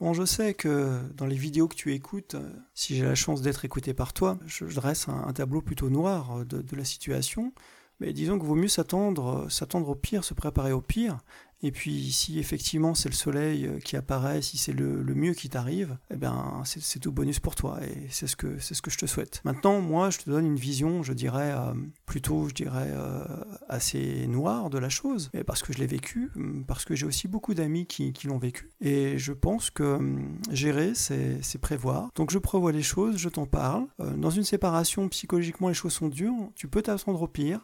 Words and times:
Bon, 0.00 0.12
je 0.12 0.24
sais 0.24 0.54
que 0.54 1.00
dans 1.14 1.26
les 1.26 1.36
vidéos 1.36 1.68
que 1.68 1.76
tu 1.76 1.92
écoutes, 1.94 2.34
euh, 2.34 2.50
si 2.74 2.96
j'ai 2.96 3.04
la 3.04 3.14
chance 3.14 3.42
d'être 3.42 3.64
écouté 3.64 3.94
par 3.94 4.12
toi, 4.12 4.38
je 4.44 4.64
dresse 4.66 5.08
un, 5.08 5.32
tableau 5.32 5.62
plutôt 5.62 5.88
noir 5.88 6.40
euh, 6.40 6.44
de, 6.44 6.76
la 6.76 6.84
situation. 6.84 7.52
Mais 8.00 8.12
disons 8.12 8.36
qu'il 8.38 8.48
vaut 8.48 8.56
mieux 8.56 8.68
s'attendre, 8.68 9.46
s'attendre 9.50 9.88
au 9.88 9.94
pire, 9.94 10.24
se 10.24 10.34
préparer 10.34 10.72
au 10.72 10.80
pire, 10.80 11.18
et 11.64 11.72
puis 11.72 12.12
si 12.12 12.38
effectivement 12.38 12.94
c'est 12.94 13.08
le 13.08 13.14
soleil 13.14 13.66
euh, 13.66 13.78
qui 13.78 13.96
apparaît, 13.96 14.42
si 14.42 14.58
c'est 14.58 14.74
le, 14.74 15.02
mieux 15.14 15.32
qui 15.32 15.48
t'arrive, 15.48 15.96
eh 16.10 16.16
bien 16.16 16.62
c'est 16.64 17.00
tout 17.00 17.10
bonus 17.10 17.40
pour 17.40 17.54
toi 17.54 17.78
et 17.82 18.06
c'est 18.10 18.26
ce 18.26 18.36
que 18.36 18.58
c'est 18.58 18.74
ce 18.74 18.82
que 18.82 18.90
je 18.90 18.98
te 18.98 19.06
souhaite. 19.06 19.40
Maintenant, 19.44 19.80
moi, 19.80 20.10
je 20.10 20.18
te 20.18 20.28
donne 20.28 20.44
une 20.44 20.56
vision, 20.56 21.02
je 21.02 21.14
dirais 21.14 21.52
euh, 21.52 21.72
plutôt, 22.04 22.48
je 22.48 22.54
dirais 22.54 22.90
euh, 22.90 23.24
assez 23.68 24.26
noire 24.26 24.68
de 24.68 24.76
la 24.76 24.90
chose, 24.90 25.30
mais 25.32 25.42
parce 25.42 25.62
que 25.62 25.72
je 25.72 25.78
l'ai 25.78 25.86
vécu, 25.86 26.30
hum, 26.36 26.64
parce 26.66 26.84
que 26.84 26.94
j'ai 26.94 27.06
aussi 27.06 27.28
beaucoup 27.28 27.54
d'amis 27.54 27.86
qui, 27.86 28.12
l'ont 28.24 28.38
vécu 28.38 28.70
et 28.82 29.16
je 29.16 29.32
pense 29.32 29.70
que 29.70 29.94
hum, 29.94 30.38
gérer, 30.50 30.92
c'est 30.94 31.58
prévoir. 31.62 32.10
Donc 32.14 32.30
je 32.30 32.38
prévois 32.38 32.72
les 32.72 32.82
choses, 32.82 33.16
je 33.16 33.30
t'en 33.30 33.46
parle. 33.46 33.86
dans 33.98 34.30
une 34.30 34.44
séparation, 34.44 35.08
psychologiquement, 35.08 35.68
les 35.68 35.74
choses 35.74 35.94
sont 35.94 36.08
dures. 36.08 36.50
Tu 36.56 36.68
peux 36.68 36.82
t'attendre 36.82 37.22
au 37.22 37.28
pire. 37.28 37.60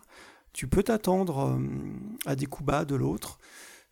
Tu 0.55 0.66
peux 0.66 0.82
t'attendre 0.82 1.37
hum, 1.37 2.16
à 2.24 2.34
des 2.34 2.46
coups 2.46 2.66
bas 2.66 2.87
de 2.87 2.95
l'autre. 2.95 3.38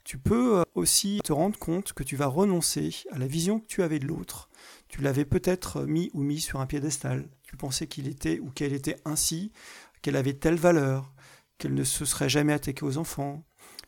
Tu 0.09 0.17
peux 0.17 0.61
euh, 0.61 0.63
aussi 0.75 1.21
te 1.23 1.35
rendre 1.35 1.59
compte 1.59 1.93
que 1.93 2.03
tu 2.03 2.17
vas 2.17 2.29
renoncer 2.29 2.97
à 3.13 3.19
la 3.19 3.27
vision 3.27 3.61
que 3.61 3.67
tu 3.67 3.83
avais 3.83 3.99
de 3.99 4.07
l'autre. 4.07 4.49
Tu 4.89 5.03
l'avais 5.03 5.27
peut-être 5.27 5.85
mis 5.85 6.11
ou 6.15 6.23
mis 6.23 6.41
sur 6.41 6.61
un 6.61 6.67
piédestal. 6.67 7.29
Tu 7.43 7.59
pensais 7.59 7.87
qu'il 7.87 8.09
était 8.09 8.39
ou 8.41 8.49
qu'elle 8.49 8.73
était 8.73 8.97
ainsi, 9.05 9.53
qu'elle 10.01 10.17
avait 10.17 10.33
telle 10.33 10.55
valeur, 10.55 11.13
qu'elle 11.59 11.75
ne 11.75 11.85
se 11.85 12.07
serait 12.07 12.31
jamais 12.31 12.55
attaquée 12.55 12.87
aux 12.87 12.97
enfants, 12.97 13.45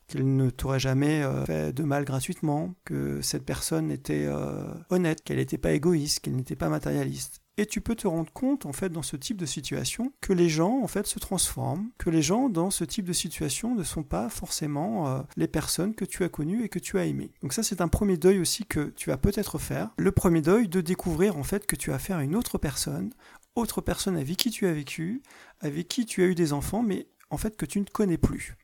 qu'elle 0.08 0.36
ne 0.36 0.50
t'aurait 0.50 0.78
jamais 0.78 1.22
euh, 1.22 1.46
fait 1.46 1.72
de 1.72 1.84
mal 1.84 2.04
gratuitement, 2.04 2.74
que 2.84 3.22
cette 3.22 3.46
personne 3.46 3.90
était 3.90 4.26
euh, 4.26 4.74
honnête, 4.90 5.22
qu'elle 5.24 5.38
n'était 5.38 5.56
pas 5.56 5.72
égoïste, 5.72 6.20
qu'elle 6.20 6.36
n'était 6.36 6.54
pas 6.54 6.68
matérialiste. 6.68 7.40
Et 7.60 7.66
tu 7.66 7.82
peux 7.82 7.94
te 7.94 8.08
rendre 8.08 8.32
compte, 8.32 8.64
en 8.64 8.72
fait, 8.72 8.88
dans 8.88 9.02
ce 9.02 9.16
type 9.16 9.36
de 9.36 9.44
situation, 9.44 10.14
que 10.22 10.32
les 10.32 10.48
gens, 10.48 10.80
en 10.82 10.86
fait, 10.86 11.06
se 11.06 11.18
transforment, 11.18 11.90
que 11.98 12.08
les 12.08 12.22
gens, 12.22 12.48
dans 12.48 12.70
ce 12.70 12.84
type 12.84 13.04
de 13.04 13.12
situation, 13.12 13.74
ne 13.74 13.84
sont 13.84 14.02
pas 14.02 14.30
forcément 14.30 15.08
euh, 15.08 15.20
les 15.36 15.46
personnes 15.46 15.94
que 15.94 16.06
tu 16.06 16.24
as 16.24 16.30
connues 16.30 16.64
et 16.64 16.70
que 16.70 16.78
tu 16.78 16.98
as 16.98 17.04
aimées. 17.04 17.34
Donc 17.42 17.52
ça, 17.52 17.62
c'est 17.62 17.82
un 17.82 17.88
premier 17.88 18.16
deuil 18.16 18.38
aussi 18.38 18.64
que 18.64 18.94
tu 18.96 19.10
vas 19.10 19.18
peut-être 19.18 19.58
faire. 19.58 19.90
Le 19.98 20.10
premier 20.10 20.40
deuil 20.40 20.68
de 20.68 20.80
découvrir, 20.80 21.36
en 21.36 21.42
fait, 21.42 21.66
que 21.66 21.76
tu 21.76 21.92
as 21.92 21.96
affaire 21.96 22.16
à 22.16 22.24
une 22.24 22.34
autre 22.34 22.56
personne, 22.56 23.10
autre 23.54 23.82
personne 23.82 24.16
avec 24.16 24.38
qui 24.38 24.50
tu 24.50 24.66
as 24.66 24.72
vécu, 24.72 25.20
avec 25.60 25.86
qui 25.86 26.06
tu 26.06 26.22
as 26.22 26.28
eu 26.28 26.34
des 26.34 26.54
enfants, 26.54 26.82
mais 26.82 27.08
en 27.28 27.36
fait, 27.36 27.58
que 27.58 27.66
tu 27.66 27.78
ne 27.78 27.84
connais 27.84 28.16
plus. 28.16 28.56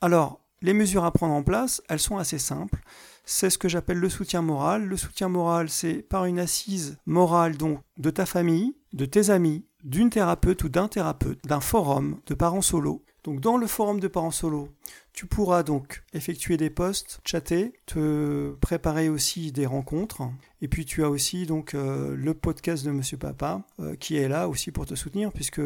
Alors, 0.00 0.43
les 0.64 0.74
mesures 0.74 1.04
à 1.04 1.12
prendre 1.12 1.34
en 1.34 1.44
place, 1.44 1.80
elles 1.88 2.00
sont 2.00 2.16
assez 2.16 2.38
simples 2.38 2.80
c'est 3.24 3.50
ce 3.50 3.58
que 3.58 3.68
j'appelle 3.68 3.98
le 3.98 4.08
soutien 4.08 4.42
moral. 4.42 4.84
Le 4.84 4.96
soutien 4.96 5.28
moral, 5.28 5.70
c'est 5.70 6.02
par 6.02 6.26
une 6.26 6.38
assise 6.38 6.98
morale 7.06 7.56
donc 7.56 7.80
de 7.98 8.10
ta 8.10 8.26
famille, 8.26 8.76
de 8.92 9.06
tes 9.06 9.30
amis, 9.30 9.64
d'une 9.82 10.10
thérapeute 10.10 10.64
ou 10.64 10.68
d'un 10.68 10.88
thérapeute, 10.88 11.40
d'un 11.44 11.60
forum 11.60 12.20
de 12.26 12.34
parents 12.34 12.62
solo. 12.62 13.02
Donc 13.24 13.40
dans 13.40 13.56
le 13.56 13.66
forum 13.66 14.00
de 14.00 14.08
parents 14.08 14.30
solo, 14.30 14.68
tu 15.14 15.24
pourras 15.26 15.62
donc 15.62 16.02
effectuer 16.12 16.58
des 16.58 16.68
posts, 16.68 17.20
chatter, 17.24 17.72
te 17.86 18.52
préparer 18.60 19.08
aussi 19.08 19.50
des 19.50 19.64
rencontres. 19.64 20.22
Et 20.60 20.68
puis 20.68 20.84
tu 20.84 21.02
as 21.02 21.08
aussi 21.08 21.46
donc 21.46 21.74
euh, 21.74 22.14
le 22.14 22.34
podcast 22.34 22.84
de 22.84 22.90
Monsieur 22.90 23.16
Papa 23.16 23.62
euh, 23.80 23.96
qui 23.96 24.16
est 24.16 24.28
là 24.28 24.48
aussi 24.48 24.72
pour 24.72 24.84
te 24.84 24.94
soutenir 24.94 25.32
puisque 25.32 25.62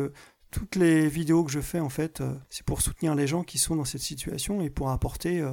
toutes 0.50 0.76
les 0.76 1.08
vidéos 1.08 1.44
que 1.44 1.50
je 1.50 1.60
fais 1.60 1.80
en 1.80 1.88
fait, 1.88 2.20
euh, 2.20 2.34
c'est 2.50 2.64
pour 2.64 2.80
soutenir 2.80 3.14
les 3.14 3.26
gens 3.26 3.42
qui 3.42 3.58
sont 3.58 3.76
dans 3.76 3.84
cette 3.84 4.02
situation 4.02 4.60
et 4.60 4.70
pour 4.70 4.90
apporter 4.90 5.44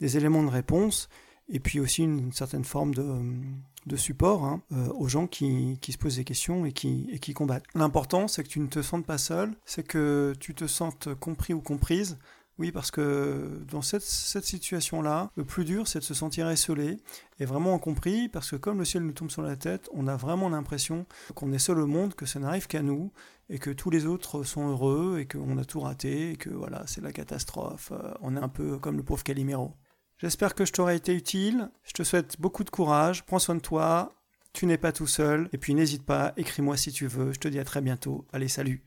des 0.00 0.16
éléments 0.16 0.42
de 0.42 0.48
réponse 0.48 1.08
et 1.48 1.60
puis 1.60 1.80
aussi 1.80 2.02
une, 2.02 2.32
certaine 2.32 2.64
forme 2.64 2.94
de, 2.94 3.96
support 3.96 4.44
hein, 4.44 4.62
euh, 4.72 4.88
aux 4.94 5.08
gens 5.08 5.26
qui, 5.26 5.78
se 5.82 5.96
posent 5.96 6.16
des 6.16 6.24
questions 6.24 6.66
et 6.66 6.72
qui, 6.72 7.08
et 7.10 7.18
qui 7.18 7.32
combattent. 7.32 7.64
L'important, 7.74 8.28
c'est 8.28 8.42
que 8.42 8.48
tu 8.48 8.60
ne 8.60 8.66
te 8.66 8.82
sentes 8.82 9.06
pas 9.06 9.18
seul, 9.18 9.54
c'est 9.64 9.86
que 9.86 10.34
tu 10.38 10.54
te 10.54 10.66
sentes 10.66 11.14
compris 11.14 11.54
ou 11.54 11.60
comprise. 11.60 12.18
Oui, 12.58 12.72
parce 12.72 12.90
que 12.90 13.62
dans 13.70 13.82
cette, 13.82 14.02
situation-là, 14.02 15.30
le 15.36 15.44
plus 15.44 15.64
dur, 15.64 15.86
c'est 15.86 16.00
de 16.00 16.04
se 16.04 16.14
sentir 16.14 16.48
esselé 16.48 16.96
et 17.38 17.44
vraiment 17.44 17.78
compris, 17.78 18.28
parce 18.28 18.50
que 18.50 18.56
comme 18.56 18.78
le 18.80 18.84
ciel 18.84 19.04
nous 19.04 19.12
tombe 19.12 19.30
sur 19.30 19.42
la 19.42 19.54
tête, 19.54 19.88
on 19.94 20.08
a 20.08 20.16
vraiment 20.16 20.48
l'impression 20.48 21.06
qu'on 21.36 21.52
est 21.52 21.60
seul 21.60 21.78
au 21.78 21.86
monde, 21.86 22.14
que 22.14 22.26
ça 22.26 22.40
n'arrive 22.40 22.66
qu'à 22.66 22.82
nous, 22.82 23.12
et 23.48 23.60
que 23.60 23.70
tous 23.70 23.90
les 23.90 24.06
autres 24.06 24.42
sont 24.42 24.68
heureux, 24.68 25.18
et 25.20 25.26
qu'on 25.26 25.56
a 25.56 25.64
tout 25.64 25.78
raté, 25.78 26.32
et 26.32 26.36
que 26.36 26.50
voilà, 26.50 26.82
c'est 26.86 27.00
la 27.00 27.12
catastrophe. 27.12 27.92
Euh, 27.92 28.12
on 28.22 28.36
est 28.36 28.40
un 28.40 28.48
peu 28.48 28.78
comme 28.78 28.96
le 28.96 29.04
pauvre 29.04 29.22
Calimero. 29.22 29.74
J'espère 30.18 30.56
que 30.56 30.64
je 30.64 30.72
t'aurai 30.72 30.96
été 30.96 31.14
utile. 31.14 31.70
Je 31.84 31.92
te 31.92 32.02
souhaite 32.02 32.40
beaucoup 32.40 32.64
de 32.64 32.70
courage. 32.70 33.24
Prends 33.24 33.38
soin 33.38 33.54
de 33.54 33.60
toi. 33.60 34.12
Tu 34.52 34.66
n'es 34.66 34.78
pas 34.78 34.90
tout 34.90 35.06
seul. 35.06 35.48
Et 35.52 35.58
puis 35.58 35.74
n'hésite 35.74 36.04
pas, 36.04 36.32
écris-moi 36.36 36.76
si 36.76 36.90
tu 36.90 37.06
veux. 37.06 37.32
Je 37.32 37.38
te 37.38 37.46
dis 37.46 37.60
à 37.60 37.64
très 37.64 37.80
bientôt. 37.80 38.26
Allez, 38.32 38.48
salut. 38.48 38.82